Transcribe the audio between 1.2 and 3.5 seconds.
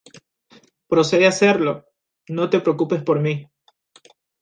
a hacerlo, no te preocupes por mi".